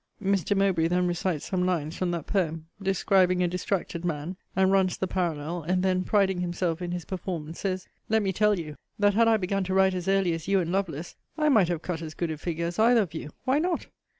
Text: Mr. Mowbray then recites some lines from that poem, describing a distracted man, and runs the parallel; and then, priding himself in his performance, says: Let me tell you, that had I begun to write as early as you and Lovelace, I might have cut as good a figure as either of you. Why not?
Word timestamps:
Mr. 0.19 0.57
Mowbray 0.57 0.87
then 0.87 1.05
recites 1.05 1.45
some 1.45 1.63
lines 1.63 1.95
from 1.95 2.09
that 2.09 2.25
poem, 2.25 2.65
describing 2.81 3.43
a 3.43 3.47
distracted 3.47 4.03
man, 4.03 4.35
and 4.55 4.71
runs 4.71 4.97
the 4.97 5.05
parallel; 5.05 5.61
and 5.61 5.83
then, 5.83 6.03
priding 6.03 6.41
himself 6.41 6.81
in 6.81 6.91
his 6.91 7.05
performance, 7.05 7.59
says: 7.59 7.87
Let 8.09 8.23
me 8.23 8.33
tell 8.33 8.57
you, 8.57 8.77
that 8.97 9.13
had 9.13 9.27
I 9.27 9.37
begun 9.37 9.63
to 9.65 9.75
write 9.75 9.93
as 9.93 10.07
early 10.07 10.33
as 10.33 10.47
you 10.47 10.59
and 10.59 10.71
Lovelace, 10.71 11.15
I 11.37 11.49
might 11.49 11.67
have 11.67 11.83
cut 11.83 12.01
as 12.01 12.15
good 12.15 12.31
a 12.31 12.39
figure 12.39 12.65
as 12.65 12.79
either 12.79 13.01
of 13.03 13.13
you. 13.13 13.29
Why 13.43 13.59
not? 13.59 13.85